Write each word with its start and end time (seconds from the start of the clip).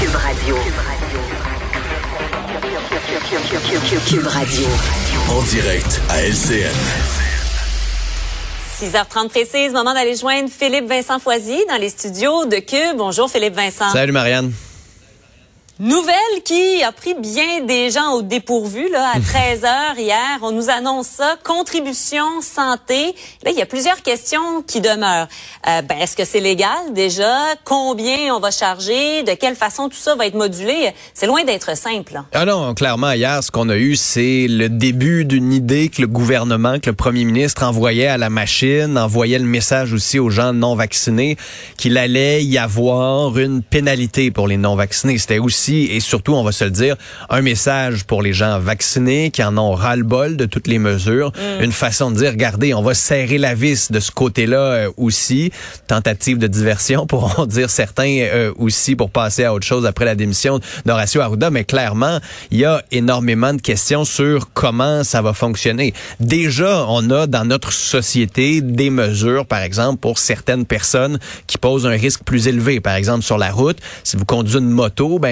Cube 0.00 0.16
Radio. 0.16 0.56
Cube 4.08 4.26
Radio. 4.26 4.66
En 5.28 5.42
direct 5.42 6.00
à 6.08 6.22
LCN. 6.22 6.72
6h30 8.80 9.28
précise, 9.28 9.74
moment 9.74 9.92
d'aller 9.92 10.16
joindre 10.16 10.48
Philippe 10.48 10.86
Vincent 10.88 11.18
Foisy 11.18 11.66
dans 11.68 11.76
les 11.76 11.90
studios 11.90 12.46
de 12.46 12.56
Cube. 12.56 12.96
Bonjour 12.96 13.30
Philippe 13.30 13.54
Vincent. 13.54 13.90
Salut 13.90 14.12
Marianne. 14.12 14.54
Nouvelle 15.82 16.42
qui 16.44 16.82
a 16.82 16.92
pris 16.92 17.14
bien 17.14 17.64
des 17.64 17.90
gens 17.90 18.12
au 18.12 18.20
dépourvu 18.20 18.90
là 18.90 19.12
à 19.14 19.18
13 19.58 19.64
heures 19.64 19.98
hier. 19.98 20.38
On 20.42 20.52
nous 20.52 20.68
annonce 20.68 21.06
ça, 21.06 21.36
contribution 21.42 22.42
santé. 22.42 23.14
Là, 23.42 23.50
il 23.50 23.56
y 23.56 23.62
a 23.62 23.66
plusieurs 23.66 24.02
questions 24.02 24.60
qui 24.66 24.82
demeurent. 24.82 25.26
Euh, 25.66 25.80
ben, 25.80 25.96
est-ce 25.98 26.18
que 26.18 26.26
c'est 26.26 26.40
légal 26.40 26.92
déjà? 26.92 27.34
Combien 27.64 28.34
on 28.34 28.40
va 28.40 28.50
charger? 28.50 29.22
De 29.22 29.32
quelle 29.32 29.56
façon 29.56 29.88
tout 29.88 29.96
ça 29.96 30.14
va 30.16 30.26
être 30.26 30.34
modulé? 30.34 30.92
C'est 31.14 31.26
loin 31.26 31.44
d'être 31.44 31.74
simple. 31.74 32.12
Là. 32.12 32.26
Ah 32.34 32.44
non, 32.44 32.74
clairement 32.74 33.12
hier, 33.12 33.42
ce 33.42 33.50
qu'on 33.50 33.70
a 33.70 33.76
eu, 33.78 33.96
c'est 33.96 34.48
le 34.50 34.68
début 34.68 35.24
d'une 35.24 35.50
idée 35.50 35.88
que 35.88 36.02
le 36.02 36.08
gouvernement, 36.08 36.78
que 36.78 36.90
le 36.90 36.96
premier 36.96 37.24
ministre 37.24 37.62
envoyait 37.62 38.08
à 38.08 38.18
la 38.18 38.28
machine, 38.28 38.98
envoyait 38.98 39.38
le 39.38 39.46
message 39.46 39.94
aussi 39.94 40.18
aux 40.18 40.28
gens 40.28 40.52
non 40.52 40.74
vaccinés 40.74 41.38
qu'il 41.78 41.96
allait 41.96 42.44
y 42.44 42.58
avoir 42.58 43.38
une 43.38 43.62
pénalité 43.62 44.30
pour 44.30 44.46
les 44.46 44.58
non 44.58 44.76
vaccinés. 44.76 45.16
C'était 45.16 45.38
aussi 45.38 45.69
et 45.70 46.00
surtout, 46.00 46.34
on 46.34 46.42
va 46.42 46.52
se 46.52 46.64
le 46.64 46.70
dire, 46.70 46.96
un 47.28 47.42
message 47.42 48.04
pour 48.04 48.22
les 48.22 48.32
gens 48.32 48.58
vaccinés 48.58 49.30
qui 49.30 49.42
en 49.42 49.56
ont 49.58 49.72
ras-le-bol 49.72 50.36
de 50.36 50.44
toutes 50.44 50.66
les 50.66 50.78
mesures. 50.78 51.32
Mm. 51.32 51.64
Une 51.64 51.72
façon 51.72 52.10
de 52.10 52.16
dire, 52.16 52.30
regardez, 52.30 52.74
on 52.74 52.82
va 52.82 52.94
serrer 52.94 53.38
la 53.38 53.54
vis 53.54 53.90
de 53.90 54.00
ce 54.00 54.10
côté-là 54.10 54.58
euh, 54.58 54.90
aussi. 54.96 55.50
Tentative 55.86 56.38
de 56.38 56.46
diversion, 56.46 57.06
pourront 57.08 57.46
dire 57.46 57.70
certains 57.70 58.18
euh, 58.20 58.52
aussi, 58.56 58.96
pour 58.96 59.10
passer 59.10 59.44
à 59.44 59.54
autre 59.54 59.66
chose 59.66 59.86
après 59.86 60.04
la 60.04 60.14
démission 60.14 60.60
d'Horacio 60.86 61.20
Arruda. 61.20 61.50
Mais 61.50 61.64
clairement, 61.64 62.18
il 62.50 62.58
y 62.58 62.64
a 62.64 62.82
énormément 62.90 63.54
de 63.54 63.60
questions 63.60 64.04
sur 64.04 64.52
comment 64.52 65.04
ça 65.04 65.22
va 65.22 65.32
fonctionner. 65.32 65.94
Déjà, 66.18 66.86
on 66.88 67.10
a 67.10 67.26
dans 67.26 67.44
notre 67.44 67.72
société 67.72 68.60
des 68.60 68.90
mesures, 68.90 69.46
par 69.46 69.60
exemple, 69.60 70.00
pour 70.00 70.18
certaines 70.18 70.66
personnes 70.66 71.18
qui 71.46 71.58
posent 71.58 71.86
un 71.86 71.90
risque 71.90 72.22
plus 72.24 72.48
élevé. 72.48 72.80
Par 72.80 72.94
exemple, 72.94 73.22
sur 73.22 73.38
la 73.38 73.50
route, 73.50 73.78
si 74.04 74.16
vous 74.16 74.24
conduisez 74.24 74.58
une 74.58 74.70
moto, 74.70 75.18
ben 75.18 75.30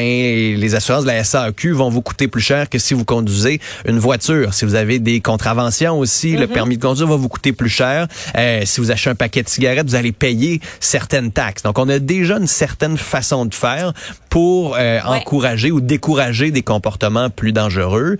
les 0.56 0.74
assurances 0.74 1.04
de 1.04 1.08
la 1.08 1.24
SAQ 1.24 1.72
vont 1.72 1.88
vous 1.88 2.02
coûter 2.02 2.28
plus 2.28 2.40
cher 2.40 2.68
que 2.68 2.78
si 2.78 2.94
vous 2.94 3.04
conduisez 3.04 3.60
une 3.86 3.98
voiture. 3.98 4.54
Si 4.54 4.64
vous 4.64 4.74
avez 4.74 4.98
des 4.98 5.20
contraventions 5.20 5.98
aussi, 5.98 6.36
le 6.36 6.46
mhm. 6.46 6.52
permis 6.52 6.76
de 6.76 6.82
conduire 6.82 7.06
va 7.06 7.16
vous 7.16 7.28
coûter 7.28 7.52
plus 7.52 7.68
cher. 7.68 8.06
Euh, 8.36 8.62
si 8.64 8.80
vous 8.80 8.90
achetez 8.90 9.10
un 9.10 9.14
paquet 9.14 9.42
de 9.42 9.48
cigarettes, 9.48 9.88
vous 9.88 9.94
allez 9.94 10.12
payer 10.12 10.60
certaines 10.80 11.32
taxes. 11.32 11.62
Donc, 11.62 11.78
on 11.78 11.88
a 11.88 11.98
déjà 11.98 12.38
une 12.38 12.46
certaine 12.46 12.96
façon 12.96 13.46
de 13.46 13.54
faire 13.54 13.92
pour 14.28 14.76
euh, 14.76 15.00
encourager 15.04 15.70
ou 15.70 15.80
décourager 15.80 16.50
des 16.50 16.62
comportements 16.62 17.30
plus 17.30 17.52
dangereux. 17.52 18.18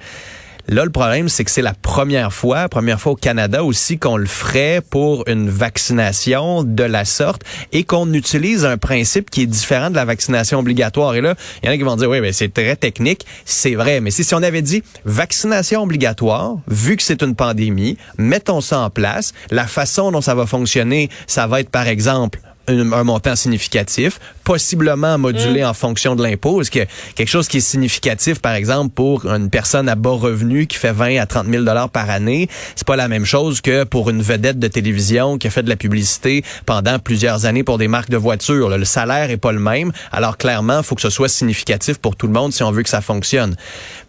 Là, 0.70 0.84
le 0.84 0.90
problème, 0.90 1.30
c'est 1.30 1.44
que 1.44 1.50
c'est 1.50 1.62
la 1.62 1.72
première 1.72 2.30
fois, 2.30 2.68
première 2.68 3.00
fois 3.00 3.12
au 3.12 3.16
Canada 3.16 3.64
aussi 3.64 3.98
qu'on 3.98 4.18
le 4.18 4.26
ferait 4.26 4.82
pour 4.90 5.26
une 5.26 5.48
vaccination 5.48 6.62
de 6.62 6.82
la 6.82 7.06
sorte 7.06 7.40
et 7.72 7.84
qu'on 7.84 8.12
utilise 8.12 8.66
un 8.66 8.76
principe 8.76 9.30
qui 9.30 9.42
est 9.42 9.46
différent 9.46 9.88
de 9.88 9.94
la 9.94 10.04
vaccination 10.04 10.58
obligatoire. 10.58 11.14
Et 11.14 11.22
là, 11.22 11.36
il 11.62 11.66
y 11.66 11.68
en 11.70 11.72
a 11.72 11.78
qui 11.78 11.84
vont 11.84 11.96
dire, 11.96 12.10
oui, 12.10 12.20
mais 12.20 12.34
c'est 12.34 12.52
très 12.52 12.76
technique. 12.76 13.24
C'est 13.46 13.76
vrai. 13.76 14.00
Mais 14.00 14.10
si, 14.10 14.24
si 14.24 14.34
on 14.34 14.42
avait 14.42 14.60
dit 14.60 14.82
vaccination 15.06 15.82
obligatoire, 15.82 16.56
vu 16.68 16.98
que 16.98 17.02
c'est 17.02 17.22
une 17.22 17.34
pandémie, 17.34 17.96
mettons 18.18 18.60
ça 18.60 18.80
en 18.80 18.90
place. 18.90 19.32
La 19.50 19.66
façon 19.66 20.12
dont 20.12 20.20
ça 20.20 20.34
va 20.34 20.44
fonctionner, 20.44 21.08
ça 21.26 21.46
va 21.46 21.60
être, 21.60 21.70
par 21.70 21.88
exemple, 21.88 22.40
un, 22.68 23.04
montant 23.04 23.36
significatif, 23.36 24.20
possiblement 24.44 25.18
modulé 25.18 25.62
mm. 25.62 25.66
en 25.66 25.74
fonction 25.74 26.16
de 26.16 26.22
l'impôt. 26.22 26.60
Est-ce 26.60 26.70
que 26.70 26.86
quelque 27.14 27.28
chose 27.28 27.48
qui 27.48 27.58
est 27.58 27.60
significatif, 27.60 28.40
par 28.40 28.52
exemple, 28.52 28.90
pour 28.94 29.26
une 29.26 29.50
personne 29.50 29.88
à 29.88 29.94
bas 29.94 30.10
revenu 30.10 30.66
qui 30.66 30.76
fait 30.76 30.92
20 30.92 31.18
à 31.20 31.26
30 31.26 31.48
000 31.48 31.64
dollars 31.64 31.90
par 31.90 32.10
année, 32.10 32.48
c'est 32.76 32.86
pas 32.86 32.96
la 32.96 33.08
même 33.08 33.24
chose 33.24 33.60
que 33.60 33.84
pour 33.84 34.10
une 34.10 34.22
vedette 34.22 34.58
de 34.58 34.68
télévision 34.68 35.38
qui 35.38 35.46
a 35.46 35.50
fait 35.50 35.62
de 35.62 35.68
la 35.68 35.76
publicité 35.76 36.44
pendant 36.66 36.98
plusieurs 36.98 37.46
années 37.46 37.64
pour 37.64 37.78
des 37.78 37.88
marques 37.88 38.10
de 38.10 38.16
voitures. 38.16 38.76
Le 38.76 38.84
salaire 38.84 39.30
est 39.30 39.36
pas 39.36 39.52
le 39.52 39.60
même. 39.60 39.92
Alors 40.12 40.36
clairement, 40.36 40.78
il 40.78 40.84
faut 40.84 40.94
que 40.94 41.02
ce 41.02 41.10
soit 41.10 41.28
significatif 41.28 41.98
pour 41.98 42.16
tout 42.16 42.26
le 42.26 42.32
monde 42.32 42.52
si 42.52 42.62
on 42.62 42.70
veut 42.70 42.82
que 42.82 42.88
ça 42.88 43.00
fonctionne. 43.00 43.56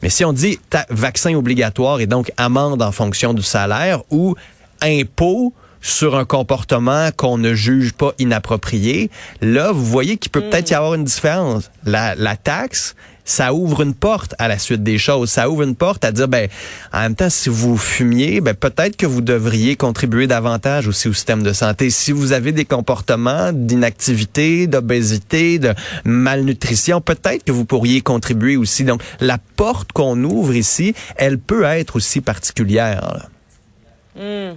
Mais 0.01 0.09
si 0.09 0.25
on 0.25 0.33
dit 0.33 0.59
vaccin 0.89 1.33
obligatoire 1.35 2.00
et 2.00 2.07
donc 2.07 2.31
amende 2.38 2.81
en 2.81 2.91
fonction 2.91 3.33
du 3.33 3.41
salaire 3.41 4.01
ou 4.09 4.35
impôt 4.81 5.53
sur 5.81 6.16
un 6.16 6.25
comportement 6.25 7.09
qu'on 7.16 7.38
ne 7.38 7.53
juge 7.53 7.94
pas 7.94 8.13
inapproprié, 8.19 9.09
là, 9.41 9.72
vous 9.72 9.85
voyez 9.85 10.17
qu'il 10.17 10.31
peut 10.31 10.41
peut-être 10.41 10.72
y 10.72 10.73
avoir 10.73 10.94
une 10.94 11.03
différence. 11.03 11.72
La, 11.85 12.16
la 12.16 12.35
taxe, 12.35 12.95
ça 13.29 13.53
ouvre 13.53 13.81
une 13.81 13.94
porte 13.94 14.34
à 14.39 14.47
la 14.47 14.57
suite 14.57 14.81
des 14.81 14.97
choses. 14.97 15.29
Ça 15.29 15.50
ouvre 15.50 15.62
une 15.62 15.75
porte 15.75 16.03
à 16.03 16.12
dire, 16.12 16.28
ben, 16.28 16.50
en 16.91 17.01
même 17.01 17.16
temps, 17.16 17.29
si 17.29 17.50
vous 17.50 17.78
fumiez, 17.78 18.41
ben, 18.41 18.56
peut-être 18.56 18.97
que 18.97 19.06
vous 19.06 19.22
devriez 19.22 19.75
contribuer 19.75 20.25
davantage 20.25 20.88
aussi 20.88 21.07
au 21.07 21.13
système 21.13 21.44
de 21.44 21.53
santé. 21.53 21.91
Si 21.91 22.12
vous 22.12 22.31
avez 22.31 22.51
des 22.51 22.66
comportements 22.66 23.51
d'inactivité, 23.53 24.66
d'obésité, 24.66 25.59
de 25.59 25.73
malnutrition, 26.06 27.01
peut-être 27.01 27.44
que 27.44 27.51
vous 27.51 27.66
pourriez 27.66 28.01
contribuer 28.01 28.57
aussi. 28.57 28.84
Donc, 28.84 29.03
la 29.19 29.38
porte 29.38 29.91
qu'on 29.91 30.23
ouvre 30.23 30.56
ici, 30.56 30.95
elle 31.16 31.38
peut 31.38 31.63
être 31.63 31.97
aussi 31.97 32.22
particulière. 32.22 33.29
Hmm. 34.16 34.53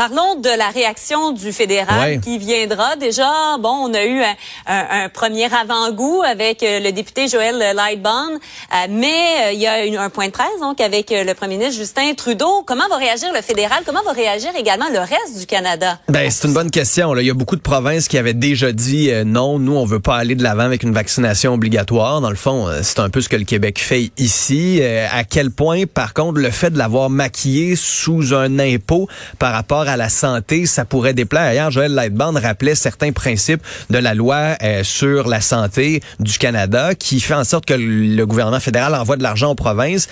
Parlons 0.00 0.36
de 0.36 0.48
la 0.48 0.70
réaction 0.70 1.32
du 1.32 1.52
fédéral 1.52 2.20
qui 2.20 2.38
viendra. 2.38 2.96
Déjà, 2.96 3.58
bon, 3.58 3.68
on 3.68 3.92
a 3.92 4.06
eu 4.06 4.22
un, 4.66 5.10
premier 5.10 5.44
avant-goût 5.44 6.22
avec 6.22 6.62
euh, 6.62 6.80
le 6.80 6.90
député 6.90 7.28
Joël 7.28 7.58
Lightbond, 7.76 8.32
euh, 8.32 8.86
mais 8.88 9.08
euh, 9.08 9.52
il 9.52 9.60
y 9.60 9.66
a 9.66 9.86
eu 9.86 9.96
un 9.96 10.08
point 10.08 10.28
de 10.28 10.32
presse 10.32 10.58
donc 10.58 10.80
avec 10.80 11.10
le 11.10 11.34
premier 11.34 11.58
ministre 11.58 11.78
Justin 11.78 12.14
Trudeau. 12.14 12.62
Comment 12.64 12.88
va 12.88 12.96
réagir 12.96 13.28
le 13.34 13.42
fédéral? 13.42 13.82
Comment 13.84 14.02
va 14.02 14.12
réagir 14.12 14.48
également 14.58 14.86
le 14.90 15.00
reste 15.00 15.38
du 15.38 15.44
Canada? 15.44 15.98
Ben, 16.08 16.30
c'est 16.30 16.48
une 16.48 16.54
bonne 16.54 16.70
question. 16.70 17.12
Là. 17.12 17.20
Il 17.20 17.26
y 17.26 17.30
a 17.30 17.34
beaucoup 17.34 17.56
de 17.56 17.60
provinces 17.60 18.08
qui 18.08 18.16
avaient 18.16 18.32
déjà 18.32 18.72
dit 18.72 19.10
non, 19.26 19.58
nous 19.58 19.76
on 19.76 19.84
veut 19.84 20.00
pas 20.00 20.16
aller 20.16 20.34
de 20.34 20.42
l'avant 20.42 20.64
avec 20.64 20.82
une 20.82 20.94
vaccination 20.94 21.52
obligatoire. 21.52 22.22
Dans 22.22 22.30
le 22.30 22.36
fond, 22.36 22.70
c'est 22.82 23.00
un 23.00 23.10
peu 23.10 23.20
ce 23.20 23.28
que 23.28 23.36
le 23.36 23.44
Québec 23.44 23.78
fait 23.78 24.12
ici. 24.16 24.80
à 24.82 25.24
quel 25.24 25.50
point, 25.50 25.84
par 25.84 26.14
contre, 26.14 26.38
le 26.38 26.50
fait 26.50 26.70
de 26.70 26.78
l'avoir 26.78 27.10
maquillé 27.10 27.76
sous 27.76 28.32
un 28.32 28.58
impôt 28.58 29.06
par 29.38 29.52
rapport 29.52 29.89
à 29.89 29.89
la 29.96 30.08
santé, 30.08 30.66
ça 30.66 30.84
pourrait 30.84 31.14
déplaire. 31.14 31.52
Hier, 31.52 31.70
Joël 31.70 31.92
Lightband 31.94 32.32
rappelait 32.32 32.74
certains 32.74 33.12
principes 33.12 33.62
de 33.90 33.98
la 33.98 34.14
loi 34.14 34.56
euh, 34.62 34.84
sur 34.84 35.28
la 35.28 35.40
santé 35.40 36.02
du 36.18 36.38
Canada 36.38 36.94
qui 36.94 37.20
fait 37.20 37.34
en 37.34 37.44
sorte 37.44 37.66
que 37.66 37.74
le 37.74 38.24
gouvernement 38.26 38.60
fédéral 38.60 38.94
envoie 38.94 39.16
de 39.16 39.22
l'argent 39.22 39.50
aux 39.50 39.54
provinces 39.54 40.08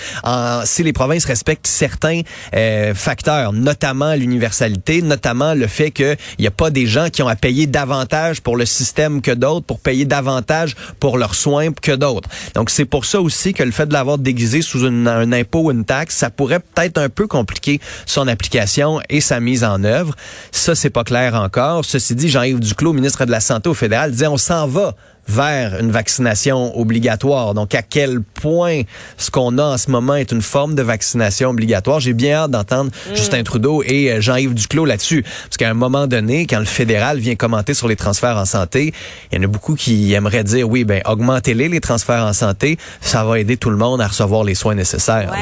si 0.65 0.83
les 0.83 0.93
provinces 0.93 1.25
respectent 1.25 1.67
certains 1.67 2.23
euh, 2.55 2.95
facteurs, 2.95 3.53
notamment 3.53 4.15
l'universalité, 4.15 5.03
notamment 5.03 5.55
le 5.55 5.67
fait 5.67 5.91
qu'il 5.91 6.17
n'y 6.39 6.47
a 6.47 6.51
pas 6.51 6.71
des 6.71 6.87
gens 6.87 7.09
qui 7.11 7.23
ont 7.23 7.29
à 7.29 7.37
payer 7.37 7.67
davantage 7.67 8.41
pour 8.41 8.57
le 8.57 8.67
système 8.67 9.21
que 9.21 9.31
d'autres, 9.31 9.67
pour 9.67 9.81
payer 9.81 10.05
davantage 10.05 10.77
pour 11.01 11.19
leurs 11.19 11.35
soins 11.35 11.73
que 11.73 11.93
d'autres. 11.93 12.29
Donc, 12.55 12.71
c'est 12.71 12.85
pour 12.85 13.05
ça 13.05 13.21
aussi 13.21 13.53
que 13.53 13.63
le 13.63 13.71
fait 13.71 13.87
de 13.87 13.93
l'avoir 13.93 14.19
déguisé 14.19 14.63
sous 14.63 14.85
un 14.85 15.33
impôt 15.33 15.65
ou 15.65 15.71
une 15.71 15.85
taxe, 15.85 16.17
ça 16.17 16.31
pourrait 16.31 16.61
peut-être 16.61 16.99
un 16.99 17.09
peu 17.09 17.27
compliquer 17.27 17.81
son 18.07 18.29
application 18.29 19.01
et 19.09 19.21
sa 19.21 19.41
mise 19.41 19.58
en 19.65 19.85
œuvre. 19.85 20.15
Ça, 20.53 20.75
c'est 20.75 20.91
pas 20.91 21.05
clair 21.05 21.35
encore. 21.35 21.85
Ceci 21.85 22.15
dit, 22.15 22.29
Jean-Yves 22.29 22.61
Duclos, 22.61 22.93
ministre 22.93 23.25
de 23.25 23.31
la 23.31 23.41
Santé 23.41 23.69
au 23.69 23.75
fédéral, 23.75 24.13
disait 24.13 24.27
on 24.27 24.37
s'en 24.37 24.67
va 24.67 24.95
vers 25.29 25.79
une 25.79 25.91
vaccination 25.91 26.77
obligatoire. 26.79 27.53
Donc, 27.55 27.75
à 27.75 27.83
quel 27.83 28.23
point 28.23 28.83
ce 29.19 29.31
qu'on 29.31 29.59
a 29.59 29.63
en 29.63 29.77
ce 29.77 29.91
moment 29.91 30.15
est 30.15 30.33
une 30.33 30.43
forme 30.43 30.75
de 30.75 30.83
vaccination 30.83 31.51
obligatoire? 31.51 32.01
J'ai 32.01 32.15
bien 32.15 32.35
hâte 32.35 32.51
d'entendre 32.51 32.91
mm. 32.91 33.15
Justin 33.15 33.43
Trudeau 33.43 33.83
et 33.85 34.11
euh, 34.11 34.21
Jean-Yves 34.21 34.55
Duclos 34.55 34.87
là-dessus. 34.87 35.23
Parce 35.23 35.59
qu'à 35.59 35.69
un 35.69 35.75
moment 35.75 36.07
donné, 36.07 36.47
quand 36.47 36.59
le 36.59 36.65
fédéral 36.65 37.19
vient 37.19 37.37
commenter 37.37 37.75
sur 37.75 37.89
les 37.89 37.97
transferts 37.97 38.39
en 38.39 38.47
santé, 38.47 38.95
il 39.31 39.39
y 39.39 39.41
en 39.41 39.45
a 39.45 39.49
beaucoup 39.49 39.75
qui 39.75 40.13
aimeraient 40.15 40.45
dire, 40.45 40.69
oui, 40.69 40.85
ben, 40.85 41.03
augmentez-les, 41.05 41.69
les 41.69 41.81
transferts 41.81 42.25
en 42.25 42.33
santé. 42.33 42.79
Ça 43.03 43.25
va 43.25 43.39
aider 43.39 43.59
tout 43.59 43.71
le 43.71 43.77
monde 43.77 44.01
à 44.01 44.07
recevoir 44.07 44.45
les 44.45 44.55
soins 44.55 44.75
nécessaires. 44.75 45.33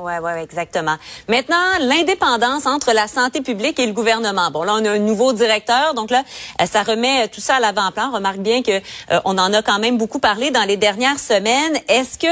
Oui, 0.00 0.12
oui, 0.22 0.30
exactement. 0.42 0.96
Maintenant, 1.28 1.56
l'indépendance 1.80 2.66
entre 2.66 2.92
la 2.92 3.08
santé 3.08 3.40
publique 3.40 3.80
et 3.80 3.86
le 3.86 3.92
gouvernement. 3.92 4.50
Bon, 4.50 4.62
là, 4.62 4.74
on 4.80 4.84
a 4.84 4.92
un 4.92 4.98
nouveau 4.98 5.32
directeur, 5.32 5.94
donc 5.94 6.10
là, 6.10 6.22
euh, 6.60 6.66
ça 6.66 6.82
remet 6.82 7.28
tout 7.28 7.40
ça 7.40 7.56
à 7.56 7.60
l'avant-plan. 7.60 8.12
Remarque 8.12 8.38
bien 8.38 8.62
que 8.62 8.70
euh, 8.70 9.20
on 9.24 9.36
en 9.38 9.52
a 9.52 9.62
quand 9.62 9.78
même 9.80 9.98
beaucoup 9.98 10.20
parlé 10.20 10.50
dans 10.50 10.62
les 10.62 10.76
dernières 10.76 11.18
semaines. 11.18 11.76
Est-ce 11.88 12.18
que 12.18 12.26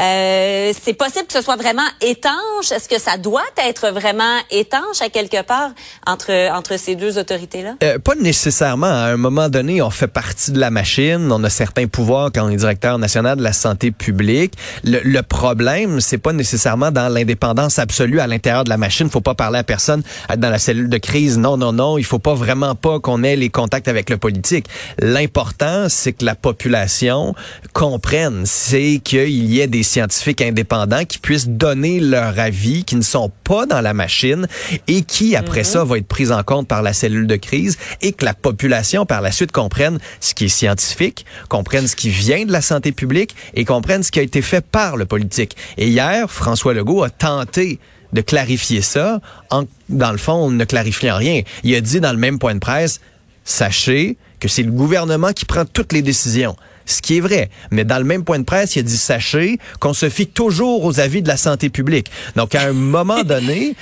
euh, 0.00 0.72
c'est 0.80 0.92
possible 0.94 1.26
que 1.26 1.32
ce 1.32 1.42
soit 1.42 1.56
vraiment 1.56 1.86
étanche? 2.00 2.70
Est-ce 2.70 2.88
que 2.88 3.00
ça 3.00 3.16
doit 3.16 3.42
être 3.56 3.88
vraiment 3.90 4.38
étanche 4.50 5.00
à 5.00 5.08
quelque 5.08 5.42
part 5.42 5.70
entre 6.06 6.30
entre 6.52 6.78
ces 6.78 6.94
deux 6.94 7.18
autorités-là? 7.18 7.74
Pas 7.98 8.14
nécessairement. 8.14 8.86
À 8.86 9.08
un 9.08 9.16
moment 9.16 9.48
donné, 9.48 9.82
on 9.82 9.90
fait 9.90 10.06
partie 10.06 10.52
de 10.52 10.60
la 10.60 10.70
machine. 10.70 11.30
On 11.32 11.42
a 11.42 11.50
certains 11.50 11.86
pouvoirs 11.86 12.30
quand 12.32 12.44
on 12.44 12.50
est 12.50 12.56
directeur 12.56 12.98
national 12.98 13.36
de 13.36 13.42
la 13.42 13.52
santé 13.52 13.90
publique. 13.90 14.54
Le, 14.84 15.00
le 15.02 15.22
problème, 15.22 16.00
c'est 16.00 16.18
pas 16.18 16.32
nécessairement 16.32 16.90
dans 16.90 17.08
l'indépendance 17.10 17.78
absolue 17.78 18.20
à 18.20 18.26
l'intérieur 18.26 18.64
de 18.64 18.70
la 18.70 18.76
machine. 18.76 19.10
Faut 19.10 19.20
pas 19.20 19.34
parler 19.34 19.58
à 19.58 19.64
personne 19.64 20.02
dans 20.36 20.50
la 20.50 20.58
cellule 20.58 20.88
de 20.88 20.98
crise. 20.98 21.38
Non, 21.38 21.56
non, 21.56 21.72
non. 21.72 21.98
Il 21.98 22.04
faut 22.04 22.18
pas 22.18 22.34
vraiment 22.34 22.74
pas 22.74 23.00
qu'on 23.00 23.22
ait 23.22 23.36
les 23.36 23.50
contacts 23.50 23.88
avec 23.88 24.10
le 24.10 24.16
politique. 24.16 24.66
L'important, 24.98 25.88
c'est 25.88 26.12
que 26.12 26.24
la 26.24 26.34
population 26.34 27.34
comprenne, 27.72 28.42
c'est 28.44 29.00
qu'il 29.02 29.28
y 29.28 29.60
ait 29.60 29.66
des 29.66 29.82
scientifiques 29.82 30.42
indépendants 30.42 31.04
qui 31.04 31.18
puissent 31.18 31.48
donner 31.48 32.00
leur 32.00 32.38
avis, 32.38 32.84
qui 32.84 32.96
ne 32.96 33.02
sont 33.02 33.30
pas 33.44 33.66
dans 33.66 33.80
la 33.80 33.94
machine 33.94 34.46
et 34.88 35.02
qui, 35.02 35.36
après 35.36 35.60
mhm. 35.60 35.64
ça, 35.64 35.84
vont 35.84 35.96
être 35.96 36.06
pris 36.06 36.30
en 36.32 36.42
compte 36.42 36.68
par 36.68 36.82
la 36.82 36.92
cellule 36.92 37.26
de 37.26 37.36
crise 37.36 37.78
et 38.02 38.12
que 38.12 38.24
la 38.24 38.34
population, 38.34 39.06
par 39.06 39.20
la 39.20 39.32
suite, 39.32 39.52
comprenne 39.52 39.98
ce 40.20 40.34
qui 40.34 40.46
est 40.46 40.48
scientifique, 40.48 41.24
comprenne 41.48 41.86
ce 41.86 41.96
qui 41.96 42.10
vient 42.10 42.44
de 42.44 42.52
la 42.52 42.60
santé 42.60 42.92
publique 42.92 43.34
et 43.54 43.64
comprenne 43.64 44.02
ce 44.02 44.10
qui 44.10 44.18
a 44.18 44.22
été 44.22 44.42
fait 44.42 44.64
par 44.64 44.96
le 44.96 45.06
politique. 45.06 45.56
Et 45.76 45.88
hier, 45.88 46.30
François 46.30 46.74
Legault 46.74 46.89
a 47.02 47.10
tenté 47.10 47.78
de 48.12 48.20
clarifier 48.20 48.82
ça 48.82 49.20
en, 49.50 49.64
dans 49.88 50.12
le 50.12 50.18
fond, 50.18 50.50
ne 50.50 50.64
clarifiant 50.64 51.16
rien. 51.16 51.42
Il 51.62 51.74
a 51.74 51.80
dit 51.80 52.00
dans 52.00 52.12
le 52.12 52.18
même 52.18 52.38
point 52.38 52.54
de 52.54 52.60
presse, 52.60 53.00
sachez 53.44 54.16
que 54.40 54.48
c'est 54.48 54.62
le 54.62 54.72
gouvernement 54.72 55.32
qui 55.32 55.44
prend 55.44 55.64
toutes 55.64 55.92
les 55.92 56.02
décisions 56.02 56.56
ce 56.86 57.02
qui 57.02 57.18
est 57.18 57.20
vrai. 57.20 57.50
Mais 57.70 57.84
dans 57.84 57.98
le 57.98 58.04
même 58.04 58.24
point 58.24 58.38
de 58.38 58.44
presse, 58.44 58.76
il 58.76 58.80
a 58.80 58.82
dit 58.82 58.96
sachez 58.96 59.58
qu'on 59.78 59.94
se 59.94 60.08
fie 60.08 60.26
toujours 60.26 60.84
aux 60.84 61.00
avis 61.00 61.22
de 61.22 61.28
la 61.28 61.36
santé 61.36 61.70
publique. 61.70 62.10
Donc, 62.36 62.54
à 62.54 62.62
un 62.62 62.72
moment 62.72 63.22
donné, 63.22 63.76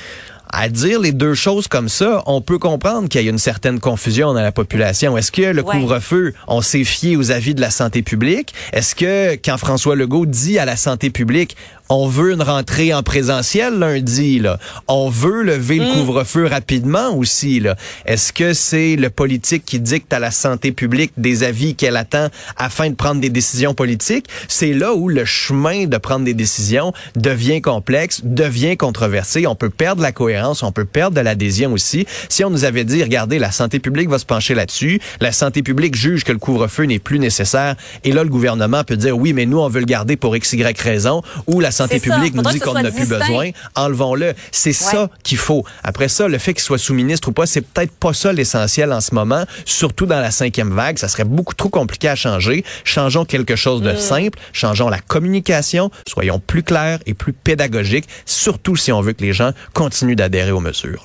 à 0.50 0.68
dire 0.68 1.00
les 1.00 1.12
deux 1.12 1.34
choses 1.34 1.68
comme 1.68 1.88
ça, 1.88 2.22
on 2.26 2.40
peut 2.40 2.58
comprendre 2.58 3.08
qu'il 3.08 3.22
y 3.22 3.26
a 3.26 3.30
une 3.30 3.38
certaine 3.38 3.80
confusion 3.80 4.32
dans 4.32 4.40
la 4.40 4.52
population. 4.52 5.16
Est-ce 5.16 5.32
que 5.32 5.42
le 5.42 5.62
couvre-feu, 5.62 6.34
on 6.46 6.62
s'est 6.62 6.84
fié 6.84 7.16
aux 7.16 7.30
avis 7.30 7.54
de 7.54 7.60
la 7.60 7.70
santé 7.70 8.02
publique? 8.02 8.54
Est-ce 8.72 8.94
que 8.94 9.34
quand 9.34 9.58
François 9.58 9.96
Legault 9.96 10.26
dit 10.26 10.58
à 10.58 10.64
la 10.64 10.76
santé 10.76 11.10
publique, 11.10 11.56
on 11.88 12.06
veut 12.08 12.32
une 12.32 12.42
rentrée 12.42 12.92
en 12.92 13.02
présentiel 13.02 13.78
lundi, 13.78 14.38
là. 14.38 14.58
On 14.88 15.08
veut 15.08 15.42
lever 15.42 15.76
le 15.76 15.86
mm. 15.86 15.92
couvre-feu 15.92 16.46
rapidement 16.46 17.14
aussi, 17.16 17.60
là. 17.60 17.76
Est-ce 18.04 18.32
que 18.32 18.52
c'est 18.52 18.96
le 18.96 19.10
politique 19.10 19.64
qui 19.64 19.80
dicte 19.80 20.12
à 20.12 20.18
la 20.18 20.30
santé 20.30 20.72
publique 20.72 21.12
des 21.16 21.44
avis 21.44 21.74
qu'elle 21.74 21.96
attend 21.96 22.28
afin 22.56 22.90
de 22.90 22.94
prendre 22.94 23.20
des 23.20 23.30
décisions 23.30 23.74
politiques? 23.74 24.26
C'est 24.48 24.72
là 24.72 24.94
où 24.94 25.08
le 25.08 25.24
chemin 25.24 25.86
de 25.86 25.96
prendre 25.96 26.24
des 26.24 26.34
décisions 26.34 26.92
devient 27.16 27.62
complexe, 27.62 28.20
devient 28.24 28.76
controversé. 28.76 29.46
On 29.46 29.54
peut 29.54 29.70
perdre 29.70 30.02
la 30.02 30.12
cohérence, 30.12 30.62
on 30.62 30.72
peut 30.72 30.84
perdre 30.84 31.16
de 31.16 31.20
l'adhésion 31.22 31.72
aussi. 31.72 32.06
Si 32.28 32.44
on 32.44 32.50
nous 32.50 32.64
avait 32.64 32.84
dit, 32.84 33.02
regardez, 33.02 33.38
la 33.38 33.50
santé 33.50 33.78
publique 33.78 34.08
va 34.08 34.18
se 34.18 34.26
pencher 34.26 34.54
là-dessus, 34.54 35.00
la 35.20 35.32
santé 35.32 35.62
publique 35.62 35.96
juge 35.96 36.24
que 36.24 36.32
le 36.32 36.38
couvre-feu 36.38 36.84
n'est 36.84 36.98
plus 36.98 37.18
nécessaire, 37.18 37.76
et 38.04 38.12
là, 38.12 38.24
le 38.24 38.30
gouvernement 38.30 38.84
peut 38.84 38.96
dire, 38.96 39.16
oui, 39.16 39.32
mais 39.32 39.46
nous, 39.46 39.58
on 39.58 39.68
veut 39.68 39.80
le 39.80 39.86
garder 39.86 40.16
pour 40.16 40.36
x, 40.36 40.52
y 40.52 40.80
raison, 40.82 41.22
ou 41.46 41.60
la 41.60 41.70
santé 41.78 42.00
publique 42.00 42.34
nous 42.34 42.42
dit 42.42 42.58
qu'on 42.58 42.74
n'a 42.74 42.90
plus 42.90 43.08
besoin, 43.08 43.50
enlevons-le. 43.74 44.34
C'est 44.52 44.72
ça 44.72 45.10
qu'il 45.22 45.38
faut. 45.38 45.64
Après 45.82 46.08
ça, 46.08 46.28
le 46.28 46.38
fait 46.38 46.54
qu'il 46.54 46.62
soit 46.62 46.78
sous-ministre 46.78 47.28
ou 47.28 47.32
pas, 47.32 47.46
c'est 47.46 47.62
peut-être 47.62 47.92
pas 47.92 48.12
ça 48.12 48.32
l'essentiel 48.32 48.92
en 48.92 49.00
ce 49.00 49.14
moment, 49.14 49.44
surtout 49.64 50.06
dans 50.06 50.20
la 50.20 50.30
cinquième 50.30 50.72
vague. 50.72 50.98
Ça 50.98 51.08
serait 51.08 51.24
beaucoup 51.24 51.54
trop 51.54 51.68
compliqué 51.68 52.08
à 52.08 52.16
changer. 52.16 52.64
Changeons 52.84 53.24
quelque 53.24 53.56
chose 53.56 53.82
de 53.82 53.92
mm. 53.92 53.98
simple, 53.98 54.38
changeons 54.52 54.88
la 54.88 54.98
communication, 54.98 55.90
soyons 56.06 56.38
plus 56.38 56.62
clairs 56.62 56.98
et 57.06 57.14
plus 57.14 57.32
pédagogiques, 57.32 58.08
surtout 58.26 58.76
si 58.76 58.92
on 58.92 59.00
veut 59.00 59.12
que 59.12 59.22
les 59.22 59.32
gens 59.32 59.52
continuent 59.72 60.16
d'adhérer 60.16 60.52
aux 60.52 60.60
mesures. 60.60 61.02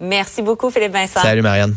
Merci 0.00 0.42
beaucoup, 0.42 0.70
Philippe 0.70 0.92
Vincent. 0.92 1.22
Salut, 1.22 1.42
Marianne. 1.42 1.74